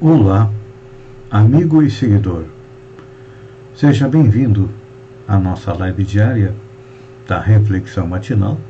Olá, 0.00 0.48
amigo 1.28 1.82
e 1.82 1.90
seguidor. 1.90 2.44
Seja 3.74 4.08
bem-vindo 4.08 4.70
à 5.26 5.36
nossa 5.36 5.72
live 5.72 6.04
diária 6.04 6.54
da 7.26 7.40
Reflexão 7.40 8.06
Matinal, 8.06 8.60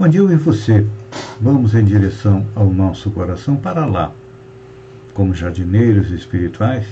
onde 0.00 0.16
eu 0.16 0.28
e 0.32 0.34
você 0.34 0.84
vamos 1.40 1.76
em 1.76 1.84
direção 1.84 2.44
ao 2.56 2.72
nosso 2.72 3.08
coração 3.12 3.54
para 3.54 3.86
lá, 3.86 4.10
como 5.14 5.32
jardineiros 5.32 6.10
espirituais, 6.10 6.88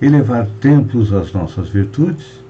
elevar 0.00 0.48
templos 0.60 1.12
às 1.12 1.32
nossas 1.32 1.68
virtudes 1.68 2.42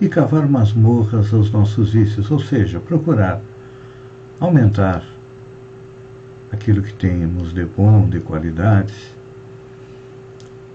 e 0.00 0.08
cavar 0.08 0.48
masmorras 0.48 1.34
aos 1.34 1.50
nossos 1.50 1.92
vícios, 1.92 2.30
ou 2.30 2.40
seja, 2.40 2.80
procurar 2.80 3.38
aumentar 4.40 5.02
aquilo 6.50 6.82
que 6.82 6.94
temos 6.94 7.52
de 7.52 7.66
bom, 7.66 8.08
de 8.08 8.20
qualidades 8.20 9.13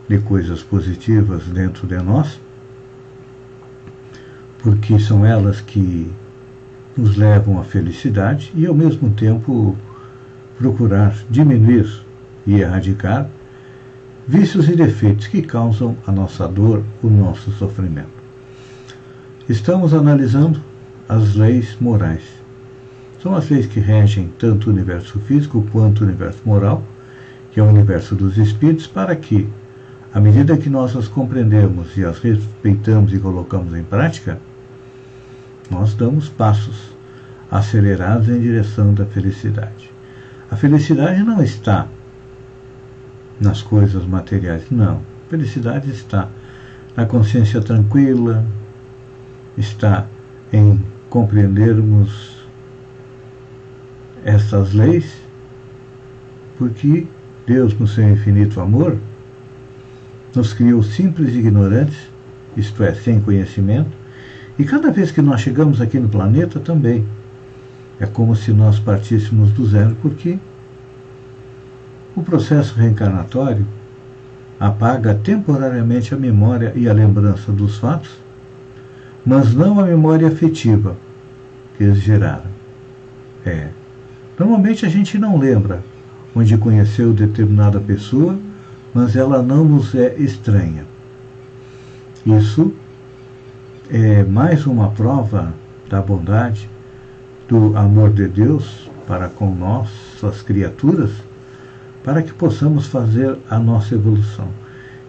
de 0.09 0.17
coisas 0.17 0.63
positivas 0.63 1.43
dentro 1.45 1.85
de 1.85 1.97
nós, 1.97 2.39
porque 4.57 4.99
são 4.99 5.23
elas 5.23 5.61
que 5.61 6.11
nos 6.97 7.15
levam 7.15 7.59
à 7.59 7.63
felicidade 7.63 8.51
e, 8.55 8.65
ao 8.65 8.73
mesmo 8.73 9.11
tempo, 9.11 9.77
procurar 10.57 11.15
diminuir 11.29 11.87
e 12.45 12.59
erradicar 12.59 13.29
vícios 14.27 14.67
e 14.67 14.75
defeitos 14.75 15.27
que 15.27 15.41
causam 15.41 15.95
a 16.05 16.11
nossa 16.11 16.47
dor, 16.47 16.83
o 17.01 17.07
nosso 17.07 17.51
sofrimento. 17.51 18.19
Estamos 19.47 19.93
analisando 19.93 20.61
as 21.07 21.35
leis 21.35 21.77
morais. 21.79 22.23
São 23.21 23.35
as 23.35 23.49
leis 23.49 23.65
que 23.65 23.79
regem 23.79 24.31
tanto 24.37 24.69
o 24.69 24.73
universo 24.73 25.19
físico 25.19 25.65
quanto 25.71 26.01
o 26.01 26.07
universo 26.07 26.39
moral, 26.45 26.83
que 27.51 27.59
é 27.59 27.63
o 27.63 27.67
universo 27.67 28.15
dos 28.15 28.37
espíritos, 28.37 28.85
para 28.85 29.15
que 29.15 29.47
à 30.13 30.19
medida 30.19 30.57
que 30.57 30.69
nós 30.69 30.95
as 30.95 31.07
compreendemos 31.07 31.95
e 31.95 32.03
as 32.03 32.17
respeitamos 32.19 33.13
e 33.13 33.19
colocamos 33.19 33.73
em 33.75 33.83
prática, 33.83 34.39
nós 35.69 35.93
damos 35.93 36.27
passos 36.29 36.95
acelerados 37.51 38.27
em 38.27 38.39
direção 38.39 38.93
da 38.93 39.05
felicidade. 39.05 39.91
A 40.49 40.55
felicidade 40.55 41.23
não 41.23 41.43
está 41.43 41.87
nas 43.39 43.61
coisas 43.61 44.05
materiais, 44.05 44.63
não. 44.71 44.95
A 44.95 45.29
felicidade 45.29 45.91
está 45.91 46.27
na 46.95 47.05
consciência 47.05 47.61
tranquila, 47.61 48.43
está 49.55 50.07
em 50.51 50.83
compreendermos 51.09 52.39
essas 54.23 54.73
leis, 54.73 55.13
porque 56.57 57.07
Deus, 57.45 57.77
no 57.77 57.87
seu 57.87 58.09
infinito 58.09 58.59
amor, 58.59 58.97
nos 60.35 60.53
criou 60.53 60.83
simples 60.83 61.33
e 61.33 61.39
ignorantes, 61.39 61.97
isto 62.55 62.83
é, 62.83 62.93
sem 62.93 63.19
conhecimento, 63.19 63.89
e 64.57 64.63
cada 64.63 64.91
vez 64.91 65.11
que 65.11 65.21
nós 65.21 65.41
chegamos 65.41 65.79
aqui 65.79 65.99
no 65.99 66.09
planeta 66.09 66.59
também 66.59 67.05
é 67.99 68.05
como 68.05 68.35
se 68.35 68.51
nós 68.51 68.79
partíssemos 68.79 69.51
do 69.51 69.65
zero, 69.65 69.95
porque 70.01 70.37
o 72.15 72.21
processo 72.21 72.75
reencarnatório 72.75 73.65
apaga 74.59 75.13
temporariamente 75.15 76.13
a 76.13 76.17
memória 76.17 76.73
e 76.75 76.89
a 76.89 76.93
lembrança 76.93 77.51
dos 77.51 77.77
fatos, 77.77 78.11
mas 79.25 79.53
não 79.53 79.79
a 79.79 79.83
memória 79.83 80.27
afetiva 80.27 80.95
que 81.77 81.83
eles 81.83 81.99
geraram. 81.99 82.49
É. 83.45 83.69
Normalmente 84.37 84.85
a 84.85 84.89
gente 84.89 85.17
não 85.17 85.37
lembra 85.37 85.81
onde 86.35 86.57
conheceu 86.57 87.13
determinada 87.13 87.79
pessoa 87.79 88.37
mas 88.93 89.15
ela 89.15 89.41
não 89.41 89.63
nos 89.63 89.93
é 89.95 90.15
estranha. 90.15 90.85
Isso 92.25 92.73
é 93.89 94.23
mais 94.23 94.65
uma 94.65 94.89
prova 94.91 95.53
da 95.89 96.01
bondade, 96.01 96.69
do 97.47 97.75
amor 97.75 98.11
de 98.11 98.27
Deus 98.27 98.89
para 99.07 99.27
com 99.27 99.53
nossas 99.55 100.41
criaturas, 100.43 101.11
para 102.03 102.21
que 102.21 102.31
possamos 102.31 102.85
fazer 102.87 103.37
a 103.49 103.57
nossa 103.57 103.95
evolução. 103.95 104.47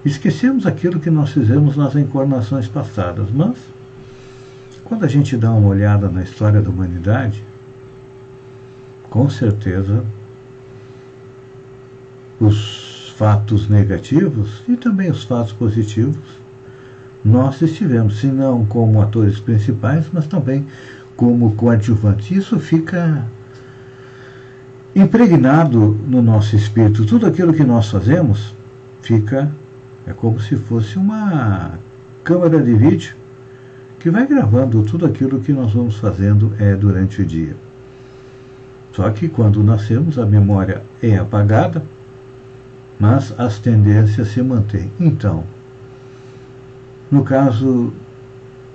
Esquecemos 0.04 0.66
aquilo 0.66 0.98
que 0.98 1.10
nós 1.10 1.30
fizemos 1.30 1.76
nas 1.76 1.94
encarnações 1.94 2.66
passadas, 2.66 3.28
mas 3.30 3.58
quando 4.84 5.04
a 5.04 5.08
gente 5.08 5.36
dá 5.36 5.52
uma 5.52 5.69
olhada 5.69 6.08
na 6.08 6.22
história 6.22 6.62
da 6.62 6.70
humanidade, 6.70 7.44
com 9.10 9.28
certeza 9.28 10.02
os 12.40 12.79
fatos 13.20 13.69
negativos 13.69 14.62
e 14.66 14.78
também 14.78 15.10
os 15.10 15.25
fatos 15.25 15.53
positivos, 15.53 16.16
nós 17.22 17.60
estivemos, 17.60 18.19
se 18.19 18.28
não 18.28 18.64
como 18.64 19.03
atores 19.03 19.38
principais, 19.38 20.06
mas 20.10 20.26
também 20.26 20.66
como 21.14 21.54
coadjuvantes. 21.54 22.31
Isso 22.31 22.58
fica 22.58 23.26
impregnado 24.97 25.98
no 26.08 26.22
nosso 26.22 26.56
espírito. 26.56 27.04
Tudo 27.04 27.26
aquilo 27.26 27.53
que 27.53 27.62
nós 27.62 27.91
fazemos 27.91 28.54
fica, 29.03 29.52
é 30.06 30.14
como 30.14 30.41
se 30.41 30.56
fosse 30.56 30.97
uma 30.97 31.72
câmera 32.25 32.58
de 32.62 32.72
vídeo 32.72 33.14
que 33.98 34.08
vai 34.08 34.26
gravando 34.26 34.82
tudo 34.82 35.04
aquilo 35.04 35.41
que 35.41 35.52
nós 35.52 35.75
vamos 35.75 35.98
fazendo 35.98 36.54
é, 36.58 36.75
durante 36.75 37.20
o 37.20 37.26
dia. 37.26 37.54
Só 38.94 39.10
que 39.10 39.28
quando 39.28 39.62
nascemos, 39.62 40.19
a 40.19 40.25
memória 40.25 40.82
é 41.02 41.19
apagada 41.19 41.82
mas 43.00 43.34
as 43.38 43.59
tendências 43.59 44.28
se 44.28 44.43
mantêm. 44.43 44.93
Então, 45.00 45.43
no 47.11 47.25
caso 47.25 47.93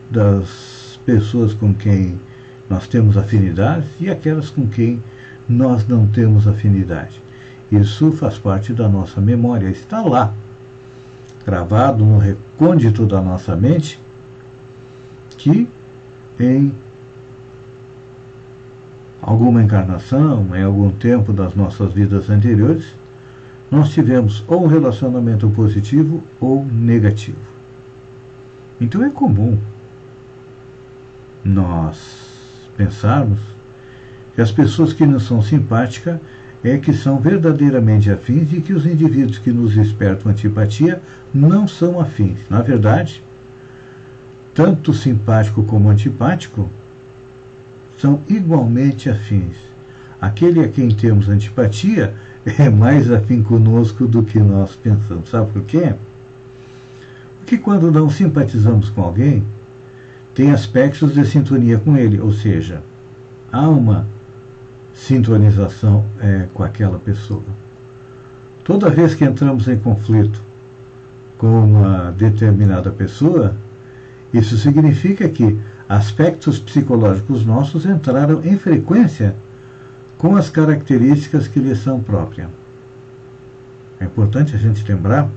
das 0.09 0.99
pessoas 1.05 1.53
com 1.53 1.73
quem 1.73 2.19
nós 2.67 2.87
temos 2.87 3.15
afinidade 3.15 3.85
e 3.99 4.09
aquelas 4.09 4.49
com 4.49 4.67
quem 4.67 5.01
nós 5.47 5.87
não 5.87 6.07
temos 6.07 6.47
afinidade. 6.47 7.21
Isso 7.71 8.11
faz 8.11 8.39
parte 8.39 8.73
da 8.73 8.89
nossa 8.89 9.21
memória, 9.21 9.69
está 9.69 10.01
lá, 10.01 10.33
gravado 11.45 12.03
no 12.03 12.17
recôndito 12.17 13.05
da 13.05 13.21
nossa 13.21 13.55
mente, 13.55 13.99
que 15.37 15.69
em 16.39 16.73
alguma 19.21 19.61
encarnação, 19.61 20.55
em 20.55 20.63
algum 20.63 20.91
tempo 20.91 21.31
das 21.31 21.53
nossas 21.53 21.93
vidas 21.93 22.29
anteriores, 22.29 22.85
nós 23.75 23.89
tivemos 23.89 24.41
ou 24.47 24.63
um 24.63 24.67
relacionamento 24.67 25.49
positivo 25.49 26.23
ou 26.39 26.65
negativo. 26.65 27.37
Então 28.79 29.03
é 29.03 29.09
comum 29.09 29.57
nós 31.43 32.69
pensarmos 32.77 33.39
que 34.33 34.41
as 34.41 34.51
pessoas 34.51 34.93
que 34.93 35.05
não 35.05 35.19
são 35.19 35.41
simpáticas 35.41 36.19
é 36.63 36.77
que 36.77 36.93
são 36.93 37.19
verdadeiramente 37.19 38.09
afins 38.09 38.51
e 38.53 38.61
que 38.61 38.73
os 38.73 38.85
indivíduos 38.85 39.37
que 39.37 39.51
nos 39.51 39.73
despertam 39.75 40.31
antipatia 40.31 41.01
não 41.33 41.67
são 41.67 41.99
afins. 41.99 42.39
Na 42.49 42.61
verdade, 42.61 43.21
tanto 44.53 44.93
simpático 44.93 45.63
como 45.63 45.89
antipático 45.89 46.69
são 47.99 48.21
igualmente 48.29 49.09
afins. 49.09 49.57
Aquele 50.19 50.61
a 50.61 50.69
quem 50.69 50.89
temos 50.89 51.27
antipatia 51.27 52.15
é 52.59 52.69
mais 52.69 53.11
afim 53.11 53.41
conosco 53.41 54.07
do 54.07 54.21
que 54.23 54.39
nós 54.39 54.75
pensamos. 54.75 55.29
Sabe 55.29 55.51
por 55.51 55.63
quê? 55.63 55.95
Porque 57.39 57.57
quando 57.57 57.91
não 57.91 58.09
simpatizamos 58.09 58.89
com 58.89 59.01
alguém, 59.01 59.43
tem 60.33 60.51
aspectos 60.51 61.13
de 61.13 61.25
sintonia 61.25 61.77
com 61.77 61.97
ele, 61.97 62.19
ou 62.19 62.31
seja, 62.31 62.81
há 63.51 63.67
uma 63.67 64.05
sintonização 64.93 66.05
é, 66.19 66.47
com 66.53 66.63
aquela 66.63 66.99
pessoa. 66.99 67.43
Toda 68.63 68.89
vez 68.89 69.13
que 69.13 69.23
entramos 69.23 69.67
em 69.67 69.77
conflito 69.77 70.41
com 71.37 71.47
uma 71.47 72.11
determinada 72.11 72.91
pessoa, 72.91 73.55
isso 74.33 74.57
significa 74.57 75.29
que 75.29 75.57
aspectos 75.87 76.59
psicológicos 76.59 77.45
nossos 77.45 77.85
entraram 77.85 78.41
em 78.43 78.57
frequência 78.57 79.35
com 80.17 80.35
as 80.35 80.49
características 80.49 81.47
que 81.47 81.59
lhe 81.59 81.75
são 81.75 81.99
próprias. 81.99 82.49
É 83.99 84.05
importante 84.05 84.55
a 84.55 84.57
gente 84.57 84.85
lembrar 84.89 85.29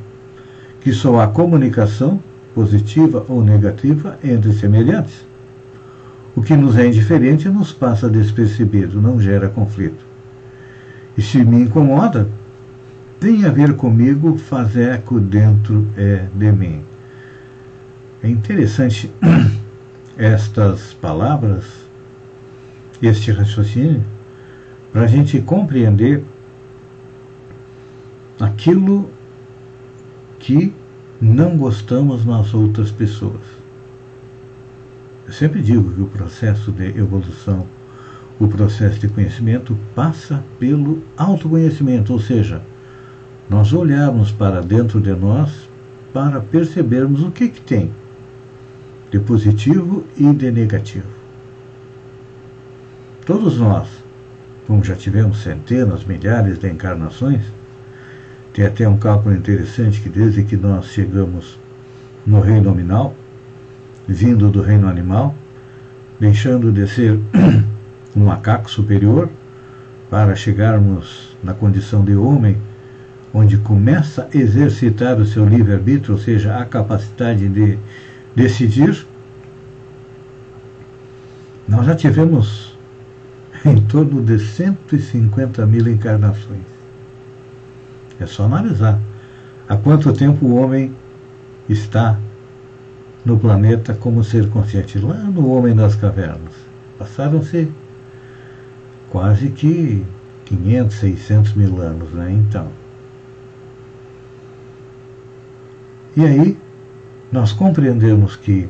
que 0.81 0.93
só 0.93 1.21
há 1.21 1.27
comunicação, 1.27 2.21
positiva 2.55 3.25
ou 3.29 3.43
negativa, 3.43 4.19
entre 4.23 4.53
semelhantes. 4.53 5.27
O 6.35 6.43
que 6.43 6.57
nos 6.57 6.77
é 6.77 6.87
indiferente 6.87 7.49
nos 7.49 7.73
passa 7.73 8.09
despercebido, 8.09 9.01
não 9.01 9.21
gera 9.21 9.49
conflito. 9.49 10.07
E 11.17 11.23
se 11.23 11.45
me 11.45 11.63
incomoda, 11.63 12.29
tem 13.19 13.45
a 13.45 13.51
ver 13.51 13.75
comigo, 13.75 14.39
faz 14.39 14.77
eco 14.77 15.19
dentro 15.19 15.87
é, 15.97 16.27
de 16.33 16.53
mim. 16.53 16.83
É 18.23 18.29
interessante 18.29 19.11
estas 20.17 20.93
palavras, 20.95 21.65
este 23.03 23.33
raciocínio, 23.33 24.05
para 24.93 25.03
a 25.03 25.07
gente 25.07 25.41
compreender 25.41 26.25
aquilo 28.41 29.11
que 30.39 30.73
não 31.21 31.57
gostamos 31.57 32.25
nas 32.25 32.55
outras 32.55 32.91
pessoas. 32.91 33.41
Eu 35.27 35.33
sempre 35.33 35.61
digo 35.61 35.93
que 35.93 36.01
o 36.01 36.07
processo 36.07 36.73
de 36.73 36.87
evolução, 36.99 37.67
o 38.41 38.49
processo 38.49 38.99
de 39.01 39.09
conhecimento 39.09 39.77
passa 39.95 40.43
pelo 40.59 41.03
autoconhecimento, 41.17 42.13
ou 42.13 42.21
seja, 42.21 42.63
nós 43.51 43.73
olharmos 43.73 44.31
para 44.31 44.63
dentro 44.63 45.01
de 45.01 45.13
nós 45.15 45.69
para 46.13 46.41
percebermos 46.41 47.23
o 47.23 47.31
que, 47.31 47.49
que 47.49 47.61
tem 47.61 47.91
de 49.11 49.19
positivo 49.19 50.05
e 50.17 50.33
de 50.33 50.51
negativo. 50.51 51.09
Todos 53.25 53.59
nós, 53.59 53.89
como 54.69 54.85
já 54.85 54.95
tivemos 54.95 55.43
centenas, 55.43 56.05
milhares 56.05 56.59
de 56.59 56.69
encarnações, 56.69 57.43
tem 58.53 58.67
até 58.67 58.87
um 58.87 58.99
cálculo 58.99 59.35
interessante 59.35 59.99
que 59.99 60.11
desde 60.11 60.45
que 60.45 60.59
nós 60.59 60.89
chegamos 60.89 61.59
no 62.27 62.43
reino 62.43 62.65
nominal, 62.65 63.15
vindo 64.07 64.51
do 64.51 64.61
reino 64.61 64.87
animal, 64.87 65.35
deixando 66.21 66.71
de 66.71 66.87
ser 66.87 67.19
um 68.15 68.27
macaco 68.27 68.71
superior 68.71 69.31
para 70.11 70.37
chegarmos 70.37 71.35
na 71.43 71.55
condição 71.55 72.05
de 72.05 72.15
homem 72.15 72.59
onde 73.33 73.57
começa 73.57 74.29
a 74.33 74.37
exercitar 74.37 75.19
o 75.19 75.25
seu 75.25 75.49
livre-arbítrio, 75.49 76.15
ou 76.15 76.21
seja, 76.21 76.59
a 76.59 76.65
capacidade 76.67 77.49
de 77.49 77.79
decidir, 78.37 79.07
nós 81.67 81.87
já 81.87 81.95
tivemos 81.95 82.68
em 83.65 83.81
torno 83.83 84.23
de 84.23 84.39
150 84.39 85.67
mil 85.67 85.89
encarnações. 85.89 86.67
É 88.21 88.27
só 88.27 88.45
analisar 88.45 89.01
há 89.69 89.77
quanto 89.77 90.13
tempo 90.13 90.47
o 90.47 90.57
homem 90.57 90.95
está 91.69 92.19
no 93.25 93.39
planeta 93.39 93.95
como 93.95 94.25
ser 94.25 94.49
consciente, 94.49 94.99
lá 94.99 95.15
no 95.15 95.51
Homem 95.51 95.75
das 95.75 95.95
Cavernas. 95.95 96.55
Passaram-se 96.99 97.71
quase 99.11 99.51
que 99.51 100.05
500, 100.47 100.97
600 100.97 101.53
mil 101.55 101.81
anos, 101.81 102.11
né? 102.13 102.33
Então, 102.33 102.69
E 106.19 106.25
aí 106.25 106.59
nós 107.31 107.53
compreendemos 107.53 108.35
que 108.35 108.69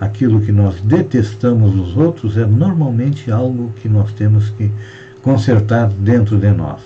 aquilo 0.00 0.40
que 0.40 0.52
nós 0.52 0.80
detestamos 0.80 1.74
nos 1.74 1.96
outros 1.96 2.36
é 2.36 2.46
normalmente 2.46 3.30
algo 3.30 3.72
que 3.76 3.88
nós 3.88 4.12
temos 4.12 4.50
que 4.50 4.70
consertar 5.22 5.88
dentro 5.88 6.38
de 6.38 6.50
nós. 6.50 6.82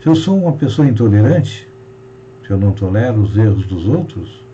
Se 0.00 0.08
eu 0.08 0.14
sou 0.14 0.38
uma 0.40 0.52
pessoa 0.52 0.86
intolerante, 0.86 1.68
se 2.46 2.50
eu 2.50 2.58
não 2.58 2.72
tolero 2.72 3.20
os 3.20 3.36
erros 3.36 3.66
dos 3.66 3.86
outros, 3.86 4.44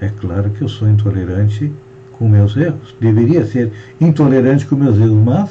é 0.00 0.08
claro 0.08 0.50
que 0.50 0.62
eu 0.62 0.68
sou 0.68 0.88
intolerante 0.88 1.72
com 2.12 2.28
meus 2.28 2.56
erros. 2.56 2.94
Deveria 3.00 3.44
ser 3.44 3.72
intolerante 4.00 4.66
com 4.66 4.76
meus 4.76 4.96
erros, 4.98 5.22
mas 5.24 5.50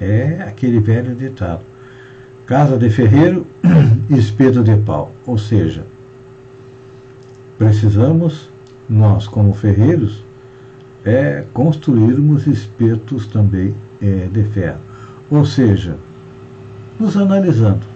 é 0.00 0.44
aquele 0.46 0.80
velho 0.80 1.14
ditado: 1.14 1.62
casa 2.44 2.76
de 2.76 2.90
ferreiro, 2.90 3.46
espeto 4.10 4.62
de 4.62 4.76
pau. 4.76 5.12
Ou 5.26 5.38
seja, 5.38 5.84
Precisamos, 7.58 8.50
nós 8.88 9.26
como 9.26 9.52
ferreiros, 9.52 10.24
é 11.04 11.44
construirmos 11.52 12.46
espetos 12.46 13.26
também 13.26 13.74
é, 14.00 14.28
de 14.32 14.44
ferro. 14.44 14.80
Ou 15.30 15.44
seja, 15.44 15.96
nos 16.98 17.16
analisando. 17.16 17.86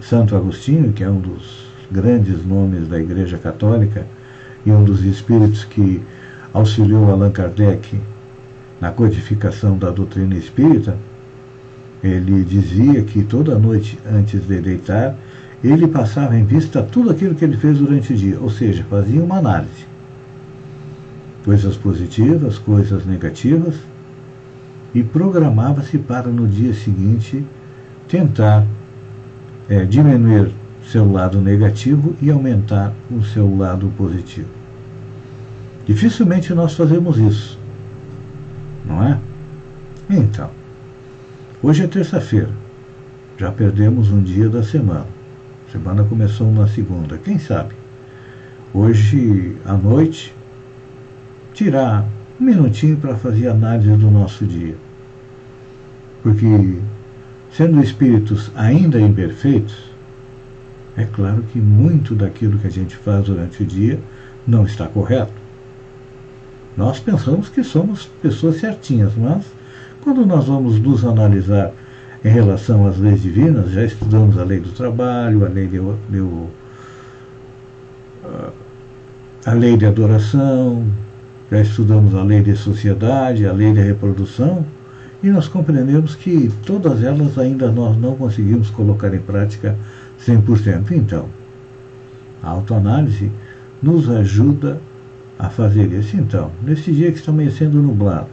Santo 0.00 0.34
Agostinho, 0.34 0.92
que 0.92 1.04
é 1.04 1.08
um 1.08 1.20
dos 1.20 1.66
grandes 1.90 2.44
nomes 2.44 2.88
da 2.88 2.98
Igreja 2.98 3.38
Católica 3.38 4.06
e 4.64 4.72
um 4.72 4.82
dos 4.82 5.04
espíritos 5.04 5.64
que 5.64 6.02
auxiliou 6.52 7.10
Allan 7.10 7.30
Kardec 7.30 8.00
na 8.80 8.90
codificação 8.90 9.78
da 9.78 9.90
doutrina 9.90 10.34
espírita, 10.34 10.96
ele 12.02 12.44
dizia 12.44 13.02
que 13.02 13.22
toda 13.22 13.58
noite 13.58 13.98
antes 14.10 14.46
de 14.46 14.60
deitar 14.60 15.16
ele 15.62 15.86
passava 15.86 16.36
em 16.36 16.44
vista 16.44 16.82
tudo 16.82 17.10
aquilo 17.10 17.34
que 17.34 17.44
ele 17.44 17.56
fez 17.56 17.78
durante 17.78 18.12
o 18.12 18.16
dia, 18.16 18.38
ou 18.40 18.50
seja, 18.50 18.84
fazia 18.90 19.22
uma 19.22 19.38
análise. 19.38 19.86
Coisas 21.44 21.76
positivas, 21.76 22.58
coisas 22.58 23.06
negativas, 23.06 23.76
e 24.94 25.02
programava-se 25.02 25.98
para 25.98 26.28
no 26.28 26.46
dia 26.46 26.74
seguinte 26.74 27.44
tentar 28.08 28.66
é, 29.68 29.84
diminuir 29.84 30.50
seu 30.84 31.10
lado 31.10 31.40
negativo 31.40 32.14
e 32.20 32.30
aumentar 32.30 32.92
o 33.10 33.22
seu 33.22 33.56
lado 33.56 33.90
positivo. 33.96 34.48
Dificilmente 35.86 36.52
nós 36.52 36.74
fazemos 36.74 37.18
isso, 37.18 37.58
não 38.84 39.02
é? 39.02 39.18
Então, 40.10 40.50
hoje 41.62 41.84
é 41.84 41.86
terça-feira, 41.86 42.50
já 43.38 43.50
perdemos 43.50 44.10
um 44.10 44.22
dia 44.22 44.48
da 44.48 44.62
semana 44.62 45.21
semana 45.72 46.04
começou 46.04 46.52
na 46.52 46.68
segunda. 46.68 47.16
Quem 47.16 47.38
sabe? 47.38 47.74
Hoje 48.74 49.56
à 49.64 49.72
noite, 49.72 50.34
tirar 51.54 52.06
um 52.38 52.44
minutinho 52.44 52.98
para 52.98 53.16
fazer 53.16 53.48
análise 53.48 53.90
do 53.92 54.10
nosso 54.10 54.44
dia. 54.44 54.76
Porque, 56.22 56.78
sendo 57.50 57.82
espíritos 57.82 58.50
ainda 58.54 59.00
imperfeitos, 59.00 59.90
é 60.94 61.04
claro 61.04 61.42
que 61.50 61.58
muito 61.58 62.14
daquilo 62.14 62.58
que 62.58 62.66
a 62.66 62.70
gente 62.70 62.94
faz 62.94 63.24
durante 63.24 63.62
o 63.62 63.66
dia 63.66 63.98
não 64.46 64.66
está 64.66 64.86
correto. 64.86 65.32
Nós 66.76 67.00
pensamos 67.00 67.48
que 67.48 67.64
somos 67.64 68.10
pessoas 68.20 68.56
certinhas, 68.56 69.14
mas 69.16 69.46
quando 70.02 70.26
nós 70.26 70.44
vamos 70.44 70.78
nos 70.78 71.02
analisar 71.02 71.72
em 72.24 72.28
relação 72.28 72.86
às 72.86 72.98
leis 72.98 73.22
divinas, 73.22 73.70
já 73.70 73.84
estudamos 73.84 74.38
a 74.38 74.44
lei 74.44 74.60
do 74.60 74.70
trabalho, 74.70 75.44
a 75.44 75.48
lei 75.48 75.66
de, 75.66 75.78
de 76.08 76.20
a 79.44 79.52
lei 79.52 79.76
de 79.76 79.84
adoração, 79.84 80.86
já 81.50 81.60
estudamos 81.60 82.14
a 82.14 82.22
lei 82.22 82.42
de 82.42 82.56
sociedade, 82.56 83.44
a 83.44 83.52
lei 83.52 83.72
de 83.72 83.80
reprodução, 83.80 84.64
e 85.22 85.28
nós 85.28 85.48
compreendemos 85.48 86.14
que 86.14 86.48
todas 86.64 87.02
elas 87.02 87.36
ainda 87.38 87.70
nós 87.70 87.96
não 87.96 88.14
conseguimos 88.14 88.70
colocar 88.70 89.12
em 89.12 89.20
prática 89.20 89.76
100%. 90.24 90.92
Então, 90.92 91.26
a 92.42 92.50
autoanálise 92.50 93.30
nos 93.82 94.08
ajuda 94.08 94.80
a 95.38 95.50
fazer 95.50 95.92
isso. 95.92 96.16
Então, 96.16 96.52
nesse 96.62 96.92
dia 96.92 97.10
que 97.10 97.18
está 97.18 97.32
amanhecendo 97.32 97.82
nublado, 97.82 98.30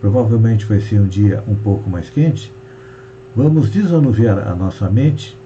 provavelmente 0.00 0.64
vai 0.64 0.80
ser 0.80 1.00
um 1.00 1.06
dia 1.06 1.42
um 1.46 1.54
pouco 1.54 1.88
mais 1.90 2.08
quente, 2.08 2.52
Vamos 3.38 3.70
desanuviar 3.70 4.36
a 4.48 4.52
nossa 4.52 4.90
mente 4.90 5.38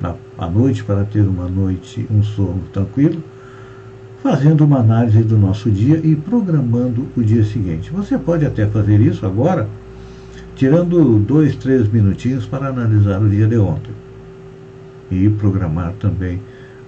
na, 0.00 0.14
à 0.38 0.48
noite 0.48 0.82
para 0.82 1.04
ter 1.04 1.20
uma 1.20 1.46
noite, 1.46 2.06
um 2.10 2.22
sono 2.22 2.62
tranquilo, 2.72 3.22
fazendo 4.22 4.64
uma 4.64 4.78
análise 4.78 5.22
do 5.22 5.36
nosso 5.36 5.70
dia 5.70 6.00
e 6.02 6.16
programando 6.16 7.08
o 7.14 7.22
dia 7.22 7.44
seguinte. 7.44 7.90
Você 7.92 8.16
pode 8.16 8.46
até 8.46 8.66
fazer 8.66 8.98
isso 9.00 9.26
agora, 9.26 9.68
tirando 10.56 11.18
dois, 11.18 11.54
três 11.56 11.86
minutinhos 11.92 12.46
para 12.46 12.68
analisar 12.68 13.20
o 13.20 13.28
dia 13.28 13.46
de 13.46 13.58
ontem 13.58 13.92
e 15.10 15.28
programar 15.28 15.92
também 16.00 16.40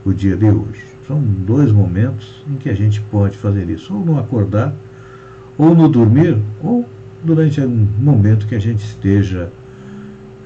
o 0.03 0.15
dia 0.15 0.35
de 0.35 0.47
hoje. 0.47 0.83
São 1.07 1.21
dois 1.21 1.71
momentos 1.71 2.43
em 2.51 2.57
que 2.57 2.71
a 2.71 2.75
gente 2.75 3.03
pode 3.11 3.37
fazer 3.37 3.69
isso, 3.69 3.95
ou 3.95 4.03
no 4.03 4.19
acordar, 4.19 4.75
ou 5.59 5.75
no 5.75 5.91
dormir, 5.91 6.39
ou 6.63 6.89
durante 7.23 7.61
um 7.61 7.87
momento 8.01 8.47
que 8.47 8.55
a 8.55 8.59
gente 8.59 8.83
esteja 8.83 9.51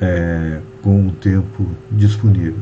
é, 0.01 0.59
com 0.83 1.09
o 1.09 1.11
tempo 1.13 1.67
disponível. 1.91 2.61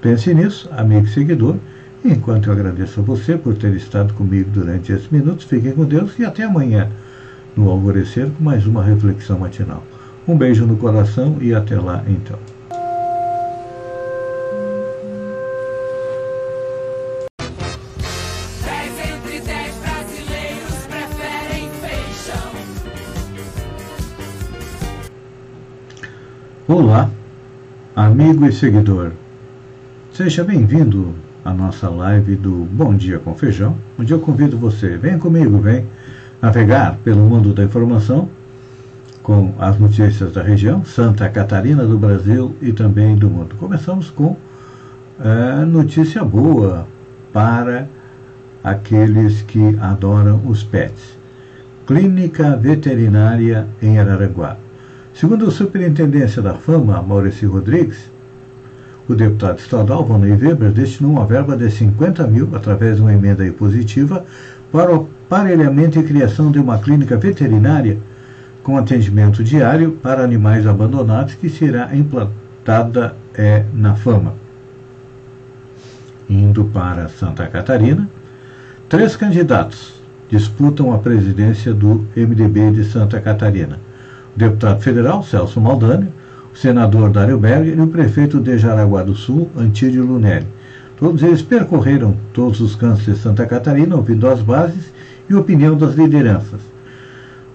Pense 0.00 0.32
nisso, 0.32 0.68
amigo 0.72 1.06
e 1.06 1.10
seguidor. 1.10 1.56
Enquanto 2.04 2.46
eu 2.46 2.52
agradeço 2.52 3.00
a 3.00 3.02
você 3.02 3.36
por 3.36 3.56
ter 3.56 3.74
estado 3.74 4.14
comigo 4.14 4.50
durante 4.50 4.92
esses 4.92 5.08
minutos, 5.10 5.44
fiquem 5.44 5.72
com 5.72 5.84
Deus 5.84 6.18
e 6.18 6.24
até 6.24 6.44
amanhã, 6.44 6.88
no 7.56 7.68
alvorecer, 7.68 8.28
com 8.30 8.44
mais 8.44 8.66
uma 8.66 8.84
reflexão 8.84 9.40
matinal. 9.40 9.82
Um 10.26 10.36
beijo 10.36 10.64
no 10.64 10.76
coração 10.76 11.38
e 11.40 11.54
até 11.54 11.78
lá 11.78 12.04
então. 12.06 12.38
Olá, 26.68 27.10
amigo 27.96 28.44
e 28.44 28.52
seguidor. 28.52 29.12
Seja 30.12 30.44
bem-vindo 30.44 31.14
à 31.42 31.50
nossa 31.50 31.88
live 31.88 32.36
do 32.36 32.68
Bom 32.70 32.94
Dia 32.94 33.18
com 33.18 33.34
Feijão, 33.34 33.74
onde 33.98 34.12
eu 34.12 34.18
convido 34.18 34.58
você, 34.58 34.98
vem 34.98 35.18
comigo, 35.18 35.56
vem 35.60 35.86
navegar 36.42 36.98
pelo 37.02 37.22
mundo 37.22 37.54
da 37.54 37.64
informação 37.64 38.28
com 39.22 39.54
as 39.58 39.78
notícias 39.78 40.34
da 40.34 40.42
região, 40.42 40.84
Santa 40.84 41.26
Catarina, 41.30 41.86
do 41.86 41.96
Brasil 41.96 42.54
e 42.60 42.70
também 42.70 43.16
do 43.16 43.30
mundo. 43.30 43.54
Começamos 43.58 44.10
com 44.10 44.36
é, 45.18 45.64
notícia 45.64 46.22
boa 46.22 46.86
para 47.32 47.88
aqueles 48.62 49.40
que 49.40 49.74
adoram 49.80 50.42
os 50.44 50.64
pets. 50.64 51.16
Clínica 51.86 52.54
Veterinária 52.58 53.66
em 53.80 53.98
Araranguá. 53.98 54.67
Segundo 55.18 55.48
a 55.48 55.50
Superintendência 55.50 56.40
da 56.40 56.54
Fama, 56.54 57.02
Maurício 57.02 57.50
Rodrigues, 57.50 58.08
o 59.08 59.16
deputado 59.16 59.58
estadual 59.58 60.06
Vanley 60.06 60.30
Weber 60.30 60.70
destinou 60.70 61.10
uma 61.10 61.26
verba 61.26 61.56
de 61.56 61.68
50 61.68 62.24
mil, 62.28 62.48
através 62.54 62.98
de 62.98 63.02
uma 63.02 63.12
emenda 63.12 63.44
impositiva, 63.44 64.24
para 64.70 64.94
o 64.94 65.08
aparelhamento 65.26 65.98
e 65.98 66.04
criação 66.04 66.52
de 66.52 66.60
uma 66.60 66.78
clínica 66.78 67.16
veterinária 67.16 67.98
com 68.62 68.78
atendimento 68.78 69.42
diário 69.42 69.98
para 70.00 70.22
animais 70.22 70.68
abandonados 70.68 71.34
que 71.34 71.48
será 71.48 71.96
implantada 71.96 73.16
é, 73.34 73.64
na 73.74 73.96
Fama. 73.96 74.34
Indo 76.30 76.66
para 76.66 77.08
Santa 77.08 77.44
Catarina, 77.48 78.08
três 78.88 79.16
candidatos 79.16 80.00
disputam 80.30 80.94
a 80.94 80.98
presidência 80.98 81.74
do 81.74 82.06
MDB 82.14 82.70
de 82.70 82.84
Santa 82.84 83.20
Catarina 83.20 83.87
deputado 84.36 84.80
federal 84.80 85.22
Celso 85.22 85.60
Maldani, 85.60 86.08
o 86.52 86.56
senador 86.56 87.10
Dário 87.10 87.38
Berger 87.38 87.78
e 87.78 87.80
o 87.80 87.86
prefeito 87.86 88.40
de 88.40 88.58
Jaraguá 88.58 89.02
do 89.02 89.14
Sul, 89.14 89.50
Antídio 89.56 90.04
Lunelli. 90.04 90.46
Todos 90.98 91.22
eles 91.22 91.42
percorreram 91.42 92.16
todos 92.32 92.60
os 92.60 92.74
cantos 92.74 93.04
de 93.04 93.16
Santa 93.16 93.46
Catarina, 93.46 93.94
ouvindo 93.94 94.28
as 94.28 94.40
bases 94.40 94.92
e 95.30 95.34
opinião 95.34 95.76
das 95.76 95.94
lideranças. 95.94 96.60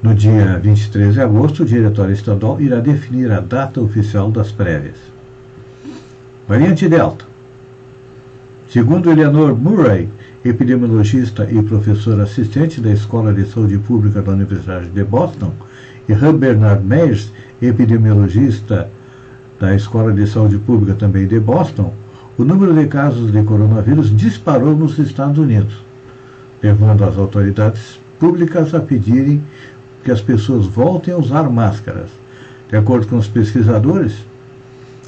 No 0.01 0.13
dia 0.13 0.59
23 0.59 1.13
de 1.13 1.21
agosto, 1.21 1.63
o 1.63 1.65
diretório 1.65 2.13
estadual 2.13 2.59
irá 2.61 2.79
definir 2.79 3.31
a 3.31 3.39
data 3.39 3.81
oficial 3.81 4.31
das 4.31 4.51
prévias. 4.51 4.97
Variante 6.47 6.87
Delta. 6.87 7.25
Segundo 8.67 9.09
Eleanor 9.09 9.57
Murray, 9.57 10.09
epidemiologista 10.43 11.47
e 11.49 11.61
professor 11.63 12.19
assistente 12.19 12.81
da 12.81 12.91
Escola 12.91 13.33
de 13.33 13.45
Saúde 13.45 13.77
Pública 13.77 14.21
da 14.21 14.33
Universidade 14.33 14.89
de 14.89 15.03
Boston, 15.03 15.53
e 16.07 16.13
Bernard 16.33 16.83
Meyers, 16.85 17.31
epidemiologista 17.61 18.89
da 19.59 19.73
Escola 19.73 20.11
de 20.11 20.27
Saúde 20.27 20.57
Pública 20.57 20.93
também 20.93 21.27
de 21.27 21.39
Boston, 21.39 21.93
o 22.37 22.43
número 22.43 22.73
de 22.73 22.87
casos 22.87 23.31
de 23.31 23.41
coronavírus 23.43 24.15
disparou 24.15 24.75
nos 24.75 24.97
Estados 24.97 25.37
Unidos, 25.37 25.75
levando 26.61 27.03
as 27.03 27.17
autoridades 27.17 27.99
públicas 28.19 28.73
a 28.73 28.79
pedirem 28.79 29.43
que 30.03 30.11
as 30.11 30.21
pessoas 30.21 30.65
voltem 30.65 31.13
a 31.13 31.17
usar 31.17 31.49
máscaras. 31.49 32.09
De 32.69 32.75
acordo 32.75 33.07
com 33.07 33.17
os 33.17 33.27
pesquisadores, 33.27 34.25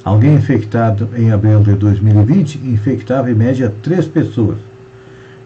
alguém 0.04 0.36
infectado 0.36 1.08
em 1.16 1.32
abril 1.32 1.60
de 1.60 1.74
2020 1.74 2.58
infectava 2.64 3.30
em 3.30 3.34
média 3.34 3.74
três 3.82 4.06
pessoas. 4.06 4.58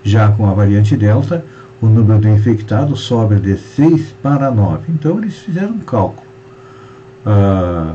Já 0.03 0.31
com 0.31 0.47
a 0.47 0.55
variante 0.55 0.97
Delta, 0.97 1.45
o 1.81 1.87
número 1.87 2.21
de 2.21 2.29
infectados 2.29 3.01
sobe 3.01 3.37
de 3.37 3.57
6 3.57 4.15
para 4.23 4.51
9. 4.51 4.83
Então 4.89 5.19
eles 5.19 5.39
fizeram 5.39 5.75
um 5.75 5.79
cálculo. 5.79 6.27
Ah, 7.25 7.95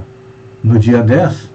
no 0.63 0.80
dia 0.80 1.04
10, 1.04 1.50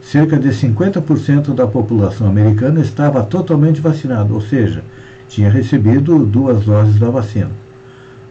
cerca 0.00 0.38
de 0.38 0.48
50% 0.48 1.54
da 1.54 1.66
população 1.66 2.26
americana 2.26 2.80
estava 2.80 3.22
totalmente 3.22 3.80
vacinada, 3.80 4.32
ou 4.32 4.40
seja, 4.40 4.82
tinha 5.28 5.48
recebido 5.48 6.26
duas 6.26 6.64
doses 6.64 6.98
da 6.98 7.08
vacina. 7.08 7.50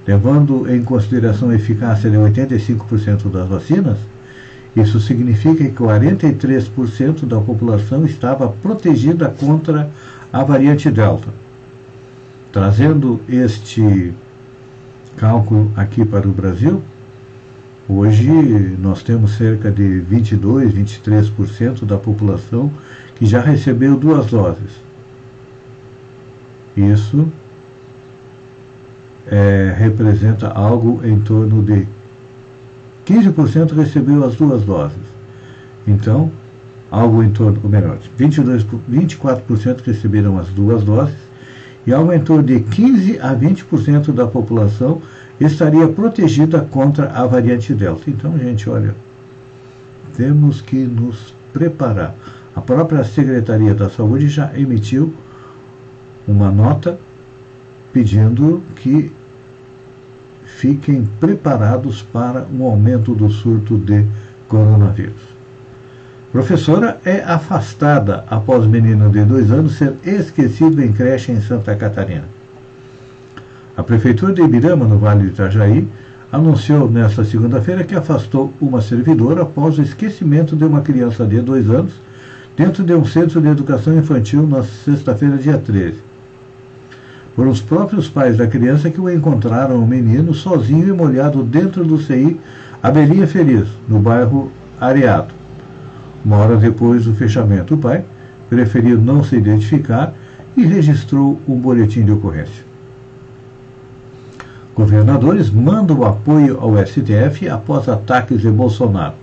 Levando 0.05 0.69
em 0.69 0.83
consideração 0.83 1.49
a 1.49 1.55
eficácia 1.55 2.09
de 2.09 2.17
85% 2.17 3.31
das 3.31 3.47
vacinas, 3.47 3.97
isso 4.75 4.99
significa 4.99 5.63
que 5.63 5.71
43% 5.71 7.25
da 7.25 7.39
população 7.39 8.05
estava 8.05 8.47
protegida 8.47 9.29
contra 9.29 9.89
a 10.31 10.43
variante 10.43 10.89
Delta. 10.89 11.29
Trazendo 12.51 13.21
este 13.29 14.13
cálculo 15.15 15.71
aqui 15.77 16.03
para 16.03 16.27
o 16.27 16.33
Brasil, 16.33 16.83
hoje 17.87 18.29
nós 18.77 19.01
temos 19.03 19.37
cerca 19.37 19.71
de 19.71 20.01
22, 20.01 20.73
23% 20.73 21.85
da 21.85 21.97
população 21.97 22.69
que 23.15 23.25
já 23.25 23.39
recebeu 23.39 23.95
duas 23.95 24.27
doses. 24.27 24.71
Isso 26.75 27.25
é, 29.27 29.73
representa 29.77 30.49
algo 30.49 30.99
em 31.05 31.21
torno 31.21 31.63
de 31.63 31.87
15% 33.05 33.73
recebeu 33.73 34.25
as 34.25 34.35
duas 34.35 34.61
doses. 34.63 34.97
Então, 35.87 36.29
algo 36.89 37.23
em 37.23 37.31
torno, 37.31 37.61
ou 37.63 37.69
melhor, 37.69 37.97
22, 38.17 38.65
24% 38.91 39.81
receberam 39.85 40.37
as 40.37 40.49
duas 40.49 40.83
doses 40.83 41.30
e 41.85 41.93
aumentou 41.93 42.41
de 42.41 42.59
15 42.59 43.19
a 43.19 43.35
20% 43.35 44.11
da 44.13 44.27
população 44.27 45.01
estaria 45.39 45.87
protegida 45.87 46.61
contra 46.61 47.09
a 47.09 47.25
variante 47.25 47.73
Delta. 47.73 48.09
Então, 48.09 48.37
gente, 48.37 48.69
olha, 48.69 48.95
temos 50.15 50.61
que 50.61 50.77
nos 50.77 51.33
preparar. 51.51 52.15
A 52.55 52.61
própria 52.61 53.03
Secretaria 53.03 53.73
da 53.73 53.89
Saúde 53.89 54.29
já 54.29 54.51
emitiu 54.55 55.13
uma 56.27 56.51
nota 56.51 56.99
pedindo 57.91 58.61
que 58.75 59.11
fiquem 60.45 61.09
preparados 61.19 62.03
para 62.03 62.45
um 62.53 62.63
aumento 62.63 63.15
do 63.15 63.29
surto 63.29 63.77
de 63.77 64.05
coronavírus. 64.47 65.30
Professora 66.31 66.97
é 67.03 67.21
afastada 67.25 68.23
após 68.29 68.65
menino 68.65 69.09
de 69.09 69.21
dois 69.25 69.51
anos 69.51 69.73
ser 69.73 69.95
esquecido 70.05 70.81
em 70.81 70.93
creche 70.93 71.29
em 71.29 71.41
Santa 71.41 71.75
Catarina. 71.75 72.23
A 73.75 73.83
Prefeitura 73.83 74.31
de 74.31 74.41
Ibirama, 74.41 74.87
no 74.87 74.97
Vale 74.97 75.23
do 75.23 75.27
Itajaí, 75.27 75.89
anunciou 76.31 76.89
nesta 76.89 77.25
segunda-feira 77.25 77.83
que 77.83 77.95
afastou 77.95 78.53
uma 78.61 78.81
servidora 78.81 79.41
após 79.41 79.77
o 79.77 79.81
esquecimento 79.81 80.55
de 80.55 80.63
uma 80.63 80.79
criança 80.79 81.25
de 81.25 81.41
dois 81.41 81.69
anos 81.69 81.95
dentro 82.55 82.81
de 82.81 82.93
um 82.93 83.03
centro 83.03 83.41
de 83.41 83.49
educação 83.49 83.97
infantil 83.97 84.47
na 84.47 84.63
sexta-feira, 84.63 85.37
dia 85.37 85.57
13. 85.57 85.97
Foram 87.35 87.49
os 87.49 87.59
próprios 87.59 88.07
pais 88.07 88.37
da 88.37 88.47
criança 88.47 88.89
que 88.89 89.01
o 89.01 89.09
encontraram 89.09 89.83
o 89.83 89.87
menino 89.87 90.33
sozinho 90.33 90.87
e 90.87 90.93
molhado 90.93 91.43
dentro 91.43 91.83
do 91.83 91.97
CI 91.97 92.39
Abelinha 92.81 93.27
Feliz, 93.27 93.67
no 93.89 93.99
bairro 93.99 94.49
Areado. 94.79 95.40
Uma 96.23 96.37
hora 96.37 96.57
depois 96.57 97.05
do 97.05 97.13
fechamento, 97.13 97.75
o 97.75 97.77
pai 97.77 98.03
preferiu 98.49 98.99
não 98.99 99.23
se 99.23 99.35
identificar 99.35 100.13
e 100.55 100.65
registrou 100.65 101.39
um 101.47 101.55
boletim 101.55 102.03
de 102.03 102.11
ocorrência. 102.11 102.63
Governadores 104.75 105.49
mandam 105.49 106.03
apoio 106.03 106.59
ao 106.59 106.77
STF 106.85 107.47
após 107.49 107.89
ataques 107.89 108.41
de 108.41 108.49
Bolsonaro. 108.49 109.15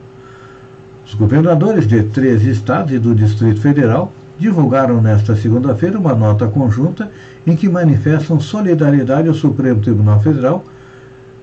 Os 1.07 1.15
governadores 1.15 1.87
de 1.87 2.03
três 2.03 2.43
estados 2.43 2.93
e 2.93 2.99
do 2.99 3.15
Distrito 3.15 3.61
Federal 3.61 4.13
divulgaram 4.39 5.01
nesta 5.01 5.35
segunda-feira 5.35 5.99
uma 5.99 6.15
nota 6.15 6.47
conjunta 6.47 7.11
em 7.47 7.57
que 7.57 7.69
manifestam 7.69 8.39
solidariedade 8.39 9.29
ao 9.29 9.35
Supremo 9.35 9.81
Tribunal 9.81 10.21
Federal 10.21 10.65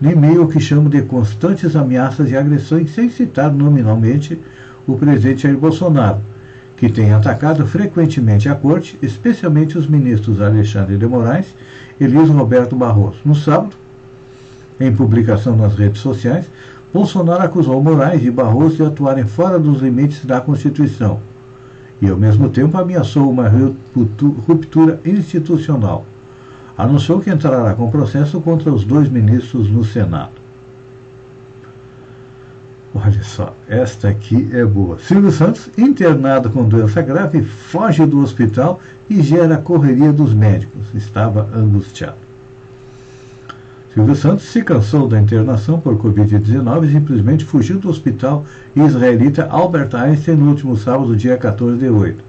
em 0.02 0.16
meio 0.16 0.48
que 0.48 0.60
chamam 0.60 0.90
de 0.90 1.02
constantes 1.02 1.76
ameaças 1.76 2.30
e 2.30 2.38
agressões, 2.38 2.92
sem 2.92 3.10
citar 3.10 3.52
nominalmente 3.52 4.40
o 4.88 4.98
presidente 4.98 5.44
Jair 5.44 5.58
Bolsonaro, 5.58 6.20
que 6.78 6.90
tem 6.90 7.14
atacado 7.14 7.66
frequentemente 7.66 8.50
a 8.50 8.56
corte, 8.56 8.98
especialmente 9.02 9.78
os 9.78 9.88
ministros 9.88 10.42
Alexandre 10.42 10.98
de 10.98 11.08
Moraes 11.08 11.56
e 12.00 12.06
Luiz 12.06 12.30
Roberto 12.30 12.76
Barroso. 12.76 13.20
No 13.24 13.36
sábado, 13.36 13.76
em 14.80 14.94
publicação 14.94 15.56
nas 15.56 15.76
redes 15.76 16.02
sociais, 16.02 16.50
Bolsonaro 16.94 17.44
acusou 17.44 17.82
Moraes 17.82 18.24
e 18.24 18.32
Barroso 18.32 18.78
de 18.78 18.84
atuarem 18.84 19.26
fora 19.26 19.58
dos 19.58 19.82
limites 19.82 20.26
da 20.26 20.42
Constituição 20.42 21.20
e, 22.02 22.10
ao 22.10 22.18
mesmo 22.18 22.50
tempo, 22.50 22.78
ameaçou 22.78 23.30
uma 23.30 23.50
ruptura 24.48 25.00
institucional. 25.06 26.06
Anunciou 26.78 27.22
que 27.22 27.30
entrará 27.30 27.74
com 27.74 27.90
processo 27.90 28.42
contra 28.42 28.72
os 28.72 28.84
dois 28.84 29.10
ministros 29.10 29.70
no 29.70 29.84
Senado. 29.86 30.35
Olha 32.98 33.24
só, 33.24 33.54
esta 33.68 34.08
aqui 34.08 34.48
é 34.54 34.66
boa. 34.66 34.98
Silvio 35.00 35.30
Santos, 35.30 35.70
internado 35.78 36.50
com 36.50 36.66
doença 36.66 37.02
grave, 37.02 37.44
foge 37.44 38.06
do 38.06 38.22
hospital 38.22 38.80
e 39.10 39.22
gera 39.22 39.58
correria 39.58 40.14
dos 40.14 40.34
médicos. 40.34 40.86
Estava 40.94 41.50
angustiado. 41.54 42.16
Silvio 43.94 44.16
Santos 44.16 44.46
se 44.46 44.64
cansou 44.64 45.10
da 45.10 45.20
internação 45.20 45.78
por 45.78 45.98
Covid-19 45.98 46.86
e 46.86 46.92
simplesmente 46.94 47.44
fugiu 47.44 47.80
do 47.80 47.90
hospital 47.90 48.46
israelita 48.74 49.46
Albert 49.50 49.94
Einstein 49.94 50.38
no 50.38 50.50
último 50.52 50.78
sábado, 50.78 51.18
dia 51.18 51.36
14 51.36 51.78
de 51.78 51.90
8. 51.90 52.24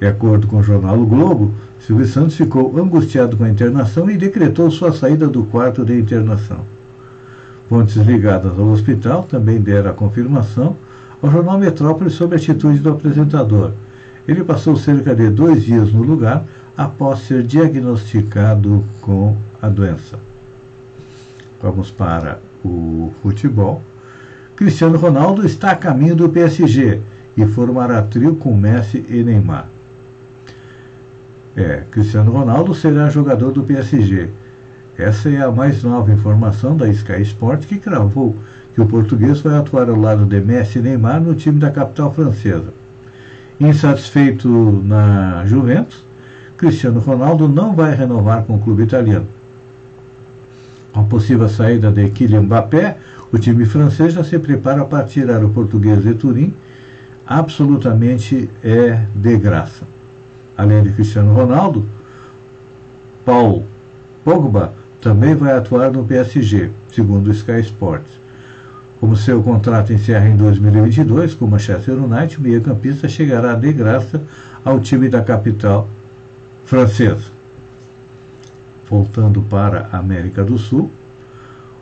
De 0.00 0.06
acordo 0.06 0.46
com 0.46 0.56
o 0.56 0.62
jornal 0.62 0.98
o 0.98 1.04
Globo, 1.04 1.52
Silvio 1.80 2.06
Santos 2.06 2.34
ficou 2.34 2.78
angustiado 2.78 3.36
com 3.36 3.44
a 3.44 3.50
internação 3.50 4.10
e 4.10 4.16
decretou 4.16 4.70
sua 4.70 4.92
saída 4.92 5.28
do 5.28 5.44
quarto 5.44 5.84
de 5.84 5.98
internação. 5.98 6.75
Fontes 7.68 7.96
ligadas 7.96 8.58
ao 8.58 8.66
hospital 8.66 9.24
também 9.24 9.60
deram 9.60 9.90
a 9.90 9.94
confirmação 9.94 10.76
ao 11.20 11.30
jornal 11.30 11.58
Metrópole 11.58 12.10
sobre 12.10 12.36
a 12.36 12.38
atitude 12.38 12.78
do 12.78 12.90
apresentador. 12.90 13.72
Ele 14.28 14.44
passou 14.44 14.76
cerca 14.76 15.14
de 15.14 15.30
dois 15.30 15.64
dias 15.64 15.92
no 15.92 16.02
lugar 16.02 16.44
após 16.76 17.20
ser 17.20 17.42
diagnosticado 17.42 18.84
com 19.00 19.36
a 19.60 19.68
doença. 19.68 20.18
Vamos 21.60 21.90
para 21.90 22.38
o 22.64 23.12
futebol. 23.22 23.82
Cristiano 24.54 24.98
Ronaldo 24.98 25.44
está 25.44 25.72
a 25.72 25.76
caminho 25.76 26.14
do 26.14 26.28
PSG 26.28 27.00
e 27.36 27.46
formará 27.46 28.02
trio 28.02 28.36
com 28.36 28.56
Messi 28.56 29.04
e 29.08 29.22
Neymar. 29.22 29.68
É, 31.56 31.84
Cristiano 31.90 32.30
Ronaldo 32.30 32.74
será 32.74 33.08
jogador 33.08 33.50
do 33.52 33.62
PSG. 33.62 34.28
Essa 34.98 35.28
é 35.28 35.42
a 35.42 35.52
mais 35.52 35.82
nova 35.82 36.10
informação 36.10 36.74
da 36.74 36.88
Sky 36.88 37.20
Sport 37.20 37.66
que 37.66 37.78
cravou 37.78 38.34
que 38.74 38.80
o 38.80 38.86
português 38.86 39.40
vai 39.40 39.56
atuar 39.56 39.90
ao 39.90 39.96
lado 39.96 40.24
de 40.24 40.40
Messi 40.40 40.78
e 40.78 40.82
Neymar 40.82 41.20
no 41.20 41.34
time 41.34 41.58
da 41.58 41.70
capital 41.70 42.12
francesa. 42.14 42.72
Insatisfeito 43.60 44.48
na 44.84 45.44
Juventus, 45.44 46.02
Cristiano 46.56 47.00
Ronaldo 47.00 47.46
não 47.46 47.74
vai 47.74 47.94
renovar 47.94 48.44
com 48.44 48.54
o 48.54 48.58
clube 48.58 48.84
italiano. 48.84 49.26
Com 50.92 51.00
a 51.00 51.04
possível 51.04 51.48
saída 51.48 51.92
de 51.92 52.08
Kylian 52.08 52.42
Mbappé, 52.42 52.96
o 53.30 53.38
time 53.38 53.66
francês 53.66 54.14
já 54.14 54.24
se 54.24 54.38
prepara 54.38 54.82
para 54.86 55.04
tirar 55.04 55.44
o 55.44 55.50
português 55.50 56.02
de 56.02 56.14
Turim, 56.14 56.54
absolutamente 57.26 58.48
é 58.64 59.02
de 59.14 59.36
graça. 59.36 59.86
Além 60.56 60.82
de 60.82 60.92
Cristiano 60.92 61.34
Ronaldo, 61.34 61.86
Paul 63.26 63.64
Pogba 64.24 64.72
também 65.06 65.36
vai 65.36 65.52
atuar 65.52 65.92
no 65.92 66.04
PSG, 66.04 66.72
segundo 66.90 67.28
o 67.28 67.30
Sky 67.30 67.60
Sports. 67.60 68.10
Como 68.98 69.16
seu 69.16 69.40
contrato 69.40 69.92
encerra 69.92 70.28
em 70.28 70.36
2022 70.36 71.32
com 71.32 71.44
o 71.44 71.48
Manchester 71.48 71.94
United, 71.94 72.38
o 72.38 72.40
meio-campista 72.40 73.08
chegará 73.08 73.54
de 73.54 73.72
graça 73.72 74.20
ao 74.64 74.80
time 74.80 75.08
da 75.08 75.22
capital 75.22 75.88
francesa. 76.64 77.30
Voltando 78.90 79.42
para 79.42 79.88
a 79.92 79.98
América 79.98 80.42
do 80.42 80.58
Sul, 80.58 80.90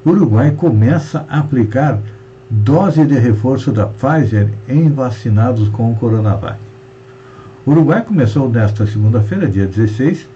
o 0.05 0.11
Uruguai 0.11 0.51
começa 0.51 1.25
a 1.27 1.39
aplicar 1.39 1.99
dose 2.51 3.07
de 3.07 3.19
reforço 3.19 3.73
da 3.73 3.87
Pfizer 3.87 4.51
em 4.69 4.93
vacinados 4.93 5.71
com 5.71 5.91
o 5.91 5.95
Coronavac. 5.95 6.59
O 7.65 7.71
Uruguai 7.71 8.03
começou 8.03 8.51
nesta 8.51 8.87
segunda-feira, 8.87 9.49
dia 9.49 9.67
16, 9.67 10.29
a 10.29 10.34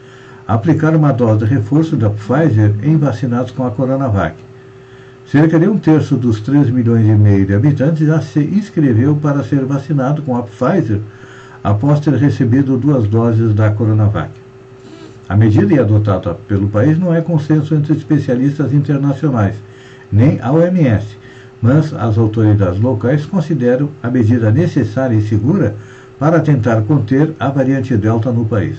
aplicar 0.48 0.96
uma 0.96 1.12
dose 1.12 1.40
de 1.40 1.44
reforço 1.44 1.94
da 1.94 2.08
Pfizer 2.08 2.74
em 2.82 2.96
vacinados 2.96 3.50
com 3.50 3.66
a 3.66 3.70
Coronavac. 3.70 4.34
Cerca 5.26 5.58
de 5.58 5.68
um 5.68 5.78
terço 5.78 6.16
dos 6.16 6.40
3 6.40 6.70
milhões 6.70 7.06
e 7.06 7.10
meio 7.10 7.44
de 7.44 7.54
habitantes 7.54 8.06
já 8.06 8.18
se 8.22 8.40
inscreveu 8.40 9.14
para 9.14 9.44
ser 9.44 9.66
vacinado 9.66 10.22
com 10.22 10.34
a 10.34 10.42
Pfizer 10.42 11.00
após 11.62 12.00
ter 12.00 12.14
recebido 12.14 12.78
duas 12.78 13.06
doses 13.06 13.52
da 13.52 13.70
Coronavac. 13.70 14.30
A 15.28 15.36
medida 15.36 15.82
adotada 15.82 16.32
pelo 16.32 16.68
país 16.68 16.98
não 16.98 17.14
é 17.14 17.20
consenso 17.20 17.74
entre 17.74 17.92
especialistas 17.92 18.72
internacionais, 18.72 19.56
nem 20.10 20.40
a 20.40 20.50
OMS, 20.50 21.18
mas 21.60 21.92
as 21.92 22.16
autoridades 22.16 22.80
locais 22.80 23.26
consideram 23.26 23.90
a 24.02 24.10
medida 24.10 24.50
necessária 24.50 25.14
e 25.14 25.28
segura 25.28 25.76
para 26.18 26.40
tentar 26.40 26.80
conter 26.82 27.34
a 27.38 27.50
variante 27.50 27.94
Delta 27.98 28.32
no 28.32 28.46
país. 28.46 28.78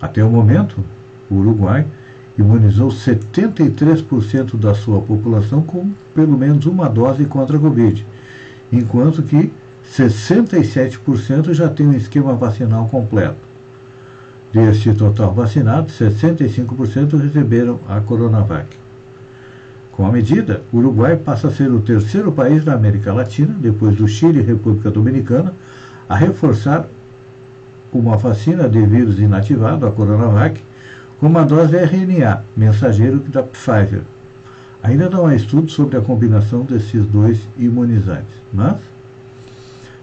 Até 0.00 0.22
o 0.22 0.30
momento, 0.30 0.84
o 1.30 1.36
Uruguai 1.36 1.86
imunizou 2.38 2.88
73% 2.88 4.56
da 4.56 4.74
sua 4.74 5.00
população 5.00 5.62
com 5.62 5.90
pelo 6.14 6.36
menos 6.36 6.66
uma 6.66 6.88
dose 6.88 7.24
contra 7.24 7.56
a 7.56 7.60
Covid, 7.60 8.04
enquanto 8.72 9.22
que 9.22 9.52
67% 9.90 11.54
já 11.54 11.68
tem 11.68 11.86
um 11.86 11.94
esquema 11.94 12.34
vacinal 12.34 12.86
completo. 12.88 13.46
Deste 14.52 14.92
total 14.94 15.32
vacinado, 15.32 15.90
65% 15.90 17.18
receberam 17.20 17.80
a 17.88 18.00
Coronavac. 18.00 18.68
Com 19.92 20.06
a 20.06 20.12
medida, 20.12 20.62
o 20.72 20.76
Uruguai 20.76 21.16
passa 21.16 21.48
a 21.48 21.50
ser 21.50 21.72
o 21.72 21.80
terceiro 21.80 22.30
país 22.30 22.64
da 22.64 22.74
América 22.74 23.14
Latina, 23.14 23.54
depois 23.58 23.96
do 23.96 24.06
Chile 24.06 24.40
e 24.40 24.42
República 24.42 24.90
Dominicana, 24.90 25.54
a 26.08 26.14
reforçar 26.14 26.86
uma 27.98 28.16
vacina 28.16 28.68
de 28.68 28.80
vírus 28.84 29.18
inativado, 29.18 29.86
a 29.86 29.92
Coronavac, 29.92 30.60
com 31.18 31.26
uma 31.26 31.44
dose 31.44 31.76
RNA, 31.76 32.44
mensageiro 32.56 33.20
da 33.20 33.42
Pfizer. 33.42 34.02
Ainda 34.82 35.08
não 35.08 35.26
há 35.26 35.34
estudos 35.34 35.72
sobre 35.72 35.96
a 35.96 36.00
combinação 36.00 36.62
desses 36.62 37.04
dois 37.06 37.40
imunizantes, 37.58 38.34
mas, 38.52 38.78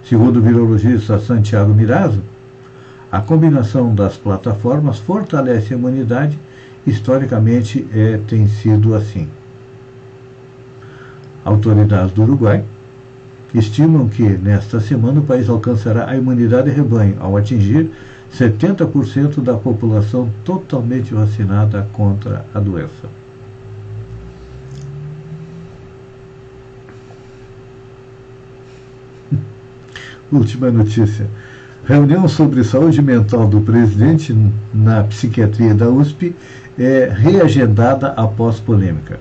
segundo 0.04 0.38
o 0.38 0.42
virologista 0.42 1.18
Santiago 1.18 1.72
Mirazo, 1.72 2.22
a 3.10 3.20
combinação 3.20 3.94
das 3.94 4.16
plataformas 4.16 4.98
fortalece 4.98 5.72
a 5.72 5.76
imunidade, 5.76 6.38
historicamente 6.86 7.86
é, 7.94 8.18
tem 8.26 8.48
sido 8.48 8.94
assim. 8.94 9.28
Autoridades 11.44 12.12
do 12.12 12.22
Uruguai 12.22 12.64
estimam 13.54 14.08
que 14.08 14.22
nesta 14.22 14.80
semana 14.80 15.20
o 15.20 15.24
país 15.24 15.48
alcançará 15.48 16.10
a 16.10 16.16
imunidade 16.16 16.70
rebanho 16.70 17.16
ao 17.20 17.36
atingir 17.36 17.90
70% 18.32 19.40
da 19.40 19.54
população 19.54 20.28
totalmente 20.44 21.14
vacinada 21.14 21.88
contra 21.92 22.44
a 22.52 22.58
doença. 22.58 23.08
Última 30.32 30.70
notícia. 30.72 31.28
Reunião 31.86 32.26
sobre 32.26 32.64
saúde 32.64 33.00
mental 33.00 33.46
do 33.46 33.60
presidente 33.60 34.34
na 34.72 35.04
psiquiatria 35.04 35.74
da 35.74 35.88
USP 35.88 36.34
é 36.78 37.12
reagendada 37.14 38.08
após 38.08 38.58
polêmica. 38.58 39.20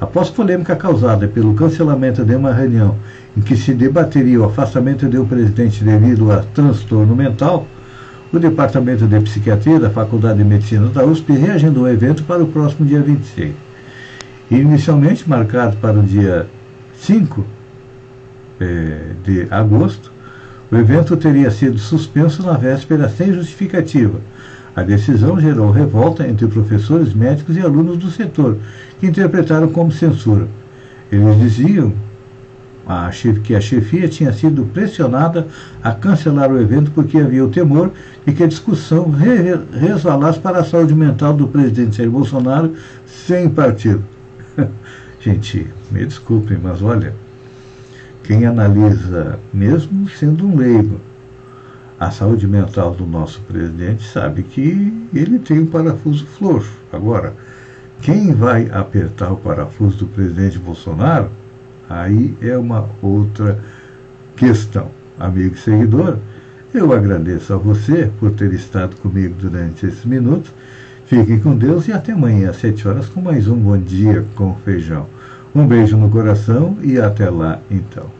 Após 0.00 0.30
polêmica 0.30 0.74
causada 0.74 1.28
pelo 1.28 1.54
cancelamento 1.54 2.24
de 2.24 2.34
uma 2.34 2.54
reunião 2.54 2.96
em 3.36 3.42
que 3.42 3.54
se 3.54 3.74
debateria 3.74 4.40
o 4.40 4.44
afastamento 4.44 5.06
do 5.06 5.26
presidente 5.26 5.84
devido 5.84 6.32
a 6.32 6.38
transtorno 6.38 7.14
mental, 7.14 7.66
o 8.32 8.38
Departamento 8.38 9.06
de 9.06 9.20
Psiquiatria 9.20 9.78
da 9.78 9.90
Faculdade 9.90 10.38
de 10.38 10.44
Medicina 10.44 10.86
da 10.88 11.04
USP 11.04 11.32
reagendou 11.34 11.82
o 11.82 11.88
evento 11.88 12.24
para 12.24 12.42
o 12.42 12.46
próximo 12.46 12.86
dia 12.86 13.02
26. 13.02 13.52
Inicialmente 14.50 15.28
marcado 15.28 15.76
para 15.76 15.98
o 15.98 16.02
dia 16.02 16.46
5 16.94 17.44
eh, 18.58 19.12
de 19.22 19.46
agosto, 19.50 20.10
o 20.70 20.76
evento 20.76 21.16
teria 21.16 21.50
sido 21.50 21.78
suspenso 21.78 22.42
na 22.42 22.52
véspera 22.52 23.08
sem 23.08 23.34
justificativa. 23.34 24.20
A 24.80 24.82
decisão 24.82 25.38
gerou 25.38 25.70
revolta 25.70 26.26
entre 26.26 26.46
professores, 26.46 27.12
médicos 27.12 27.54
e 27.54 27.60
alunos 27.60 27.98
do 27.98 28.10
setor, 28.10 28.56
que 28.98 29.06
interpretaram 29.06 29.68
como 29.68 29.92
censura. 29.92 30.48
Eles 31.12 31.38
diziam 31.38 31.92
a 32.86 33.10
que 33.44 33.54
a 33.54 33.60
chefia 33.60 34.08
tinha 34.08 34.32
sido 34.32 34.64
pressionada 34.64 35.46
a 35.82 35.92
cancelar 35.92 36.50
o 36.50 36.58
evento 36.58 36.90
porque 36.92 37.18
havia 37.18 37.44
o 37.44 37.50
temor 37.50 37.92
de 38.26 38.32
que 38.32 38.42
a 38.42 38.46
discussão 38.46 39.10
resvalasse 39.70 40.38
para 40.38 40.60
a 40.60 40.64
saúde 40.64 40.94
mental 40.94 41.34
do 41.34 41.46
presidente 41.46 41.98
Jair 41.98 42.10
Bolsonaro 42.10 42.72
sem 43.04 43.50
partido. 43.50 44.02
Gente, 45.20 45.66
me 45.90 46.06
desculpem, 46.06 46.56
mas 46.56 46.80
olha, 46.80 47.12
quem 48.24 48.46
analisa, 48.46 49.38
mesmo 49.52 50.08
sendo 50.08 50.46
um 50.46 50.56
leigo, 50.56 50.98
a 52.00 52.10
saúde 52.10 52.48
mental 52.48 52.94
do 52.94 53.04
nosso 53.06 53.42
presidente 53.42 54.02
sabe 54.02 54.42
que 54.42 54.90
ele 55.12 55.38
tem 55.38 55.58
um 55.58 55.66
parafuso 55.66 56.24
floxo. 56.26 56.72
Agora, 56.90 57.34
quem 58.00 58.32
vai 58.32 58.70
apertar 58.70 59.30
o 59.30 59.36
parafuso 59.36 59.98
do 59.98 60.06
presidente 60.06 60.58
Bolsonaro, 60.58 61.28
aí 61.90 62.34
é 62.40 62.56
uma 62.56 62.88
outra 63.02 63.58
questão. 64.34 64.88
Amigo 65.18 65.54
e 65.54 65.58
seguidor, 65.58 66.16
eu 66.72 66.90
agradeço 66.94 67.52
a 67.52 67.58
você 67.58 68.10
por 68.18 68.30
ter 68.30 68.54
estado 68.54 68.96
comigo 68.96 69.34
durante 69.38 69.84
esses 69.84 70.06
minutos. 70.06 70.50
Fiquem 71.04 71.38
com 71.38 71.54
Deus 71.54 71.86
e 71.86 71.92
até 71.92 72.12
amanhã 72.12 72.48
às 72.48 72.56
7 72.56 72.88
horas 72.88 73.08
com 73.08 73.20
mais 73.20 73.46
um 73.46 73.56
Bom 73.56 73.76
Dia 73.76 74.24
com 74.34 74.56
Feijão. 74.64 75.06
Um 75.54 75.66
beijo 75.66 75.98
no 75.98 76.08
coração 76.08 76.78
e 76.82 76.98
até 76.98 77.28
lá 77.28 77.60
então. 77.70 78.19